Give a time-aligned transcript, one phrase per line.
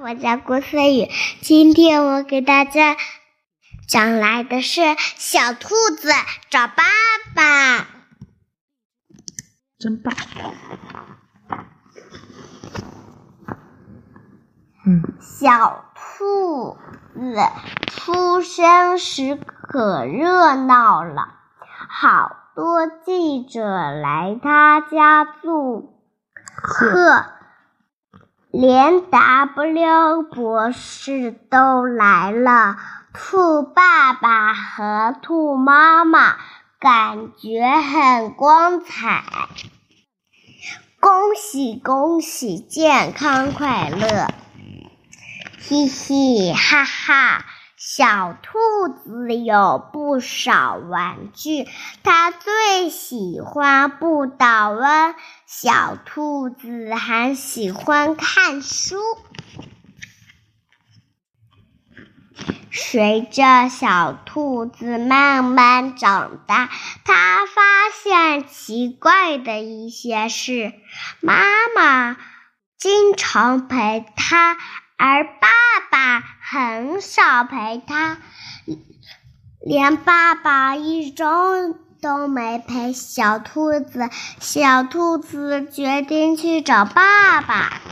[0.00, 2.96] 我叫郭思雨，今天我给大家
[3.88, 4.80] 讲来的是
[5.16, 6.08] 小兔子
[6.50, 6.84] 找爸
[7.34, 7.88] 爸。
[9.76, 10.14] 真棒！
[14.86, 16.78] 嗯，小兔
[17.14, 17.36] 子
[17.88, 21.34] 出生时可热闹了，
[21.88, 25.92] 好多记者来他家做
[26.54, 27.32] 客。
[28.50, 32.76] 连 W 博士都来了，
[33.12, 36.36] 兔爸爸和兔妈妈
[36.80, 39.22] 感觉很光彩。
[40.98, 44.28] 恭喜恭喜，健康快乐！
[45.58, 47.44] 嘻嘻哈哈。
[47.90, 48.58] 小兔
[48.90, 51.66] 子有不少玩具，
[52.02, 55.14] 它最喜欢不倒翁。
[55.46, 58.98] 小兔子还喜欢看书。
[62.70, 66.68] 随着小兔子慢慢长大，
[67.06, 70.74] 它发现奇怪的一些事：
[71.22, 71.42] 妈
[71.74, 72.18] 妈
[72.76, 74.58] 经常陪它。
[75.00, 75.48] 而爸
[76.50, 78.16] 很少陪他，
[79.60, 81.26] 连爸爸一周
[82.00, 84.08] 都没陪小兔子。
[84.40, 87.82] 小兔子决定去找爸爸。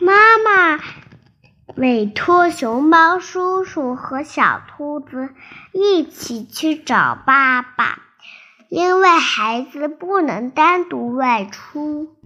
[0.00, 0.82] 妈妈
[1.76, 5.32] 委托熊猫叔叔和小兔子
[5.72, 8.02] 一起去找爸爸，
[8.70, 12.16] 因为孩子不能单独外出。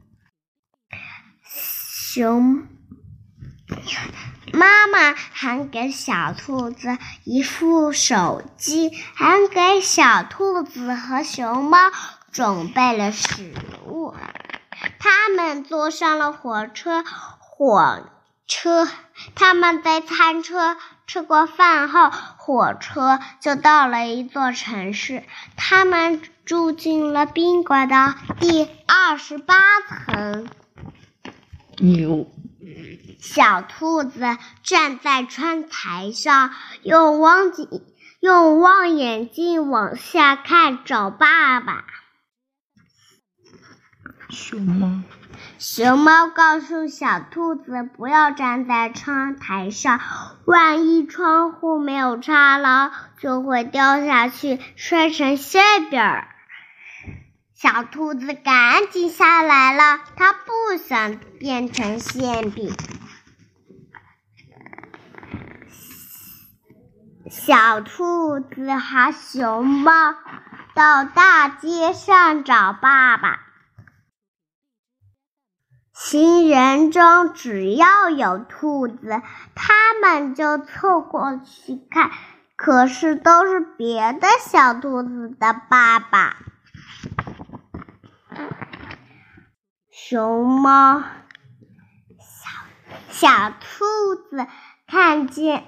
[1.44, 2.66] 熊
[4.52, 11.78] 妈妈还给小兔子一副手机，还给小兔子和熊猫
[12.32, 13.54] 准备了食
[13.86, 14.14] 物。
[14.98, 17.04] 他们坐上了火车，
[17.38, 18.08] 火
[18.46, 18.88] 车
[19.34, 20.76] 他们在餐车
[21.06, 25.24] 吃过饭后，火车就到了一座城市。
[25.56, 29.56] 他们住进了宾馆的第二十八
[29.88, 30.48] 层。
[31.76, 32.26] 牛，
[33.20, 34.20] 小兔子
[34.62, 36.52] 站在窗台上，
[36.82, 37.68] 用望镜
[38.20, 41.84] 用望远镜往下看，找爸爸。
[44.30, 45.02] 熊猫，
[45.58, 50.00] 熊猫告诉小兔子不要站在窗台上，
[50.44, 56.28] 万一窗户没有插牢，就会掉下去，摔成馅饼儿。
[57.60, 62.72] 小兔子赶紧下来了，它不想变成馅饼。
[67.28, 70.14] 小兔子和熊猫
[70.76, 73.40] 到大街上找爸爸。
[75.92, 79.20] 行人中只要有兔子，
[79.56, 82.12] 他们就凑过去看，
[82.54, 86.36] 可是都是别的小兔子的爸爸。
[90.10, 91.02] 熊猫、
[92.18, 92.48] 小
[93.10, 94.46] 小兔子
[94.86, 95.64] 看见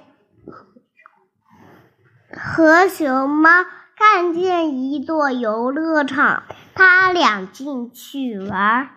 [2.33, 3.51] 和熊猫
[3.95, 6.41] 看见一座游乐场，
[6.73, 8.89] 他俩进去玩。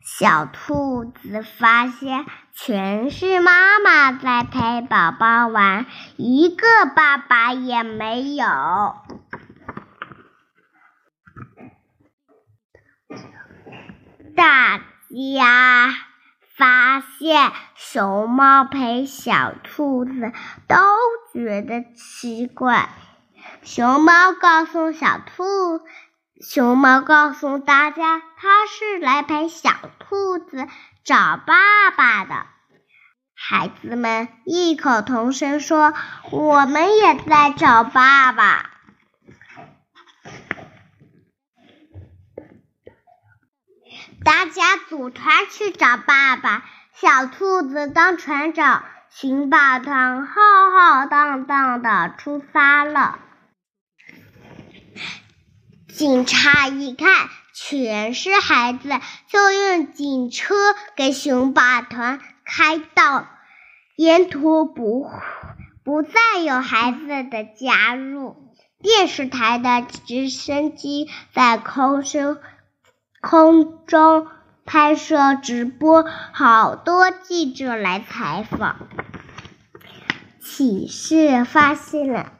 [0.00, 5.86] 小兔子发现全是妈妈在陪宝宝玩，
[6.16, 8.46] 一个爸爸也没有。
[14.42, 14.80] 大
[15.36, 15.94] 家
[16.58, 20.32] 发现熊猫陪小兔子
[20.66, 20.76] 都
[21.32, 22.88] 觉得奇怪。
[23.62, 25.80] 熊猫告诉小兔，
[26.40, 29.70] 熊猫告诉大家，它是来陪小
[30.00, 30.66] 兔子
[31.04, 32.46] 找爸爸的。
[33.36, 35.94] 孩子们异口同声说
[36.32, 38.70] ：“我们也在找爸爸。”
[44.24, 46.64] 大家组团去找爸爸。
[46.94, 50.34] 小兔子当船长，寻宝团浩
[50.76, 53.18] 浩荡荡的出发了。
[55.88, 58.88] 警察一看全是孩子，
[59.28, 60.54] 就用警车
[60.96, 63.26] 给寻宝团开道，
[63.96, 65.10] 沿途不
[65.82, 68.36] 不再有孩子的加入。
[68.82, 72.36] 电视台的直升机在空中。
[73.22, 74.26] 空中
[74.66, 78.88] 拍摄直播，好多记者来采访。
[80.40, 82.32] 启示发现了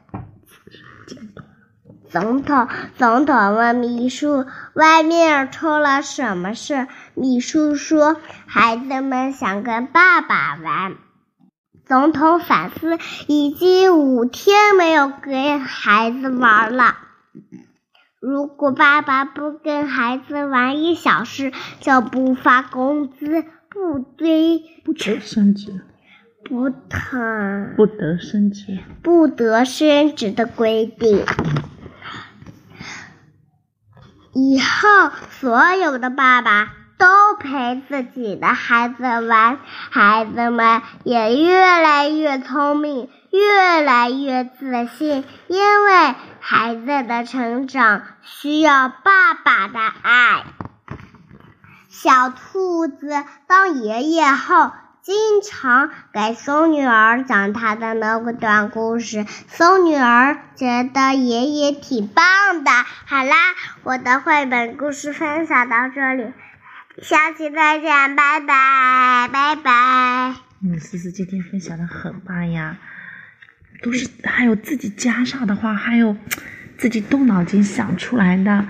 [2.11, 4.45] 总统，总统问秘书
[4.75, 10.95] ：“外面出了什么事？”秘书说，孩子们想跟爸爸玩。
[11.87, 16.97] 总统反思，已经五天没有跟孩子玩了。
[18.25, 25.81] 如果爸爸不跟孩子玩一小时，就不发工资，不追，不得升职，
[26.45, 31.25] 不疼，不得升职，不得升职的规定。
[34.33, 39.59] 以后所有的爸爸都陪自己的孩子玩，
[39.89, 50.43] 孩子们也越来越聪明，越来越自信，因为孩子的成长需要爸爸的爱。
[51.89, 62.71] 小兔子当爷爷后，经常给松女儿讲他的那个短故事，松女儿觉得爷爷挺棒的。
[63.05, 63.35] 好啦，
[63.83, 66.33] 我的绘本故事分享到这里，
[67.01, 70.35] 下期再见，拜拜，拜拜。
[70.63, 72.77] 嗯，思思今天分享的很棒呀，
[73.81, 76.15] 都是还有自己加上的话，还有
[76.77, 78.67] 自己动脑筋想出来的，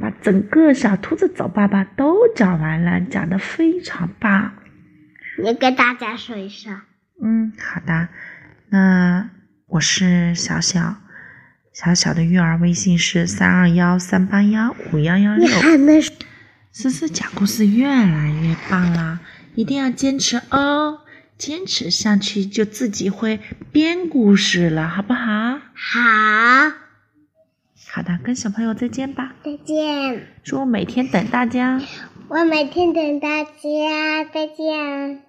[0.00, 4.54] 把整个小兔子找爸爸都讲完了，讲的非常棒。
[5.42, 6.80] 你跟大家说一声。
[7.22, 8.08] 嗯，好的。
[8.70, 9.28] 那
[9.66, 10.96] 我是小小，
[11.74, 16.02] 小小的育儿微信是三二幺三八幺五幺幺你六。
[16.80, 19.18] 思思讲故事越来越棒啦，
[19.56, 21.00] 一定要坚持哦，
[21.36, 23.40] 坚持下去就自己会
[23.72, 25.58] 编故事了，好不好？
[25.74, 26.70] 好，
[27.88, 30.28] 好的，跟小朋友再见吧，再见。
[30.44, 31.82] 说我每天等大家。
[32.28, 35.27] 我每天等大家，再见。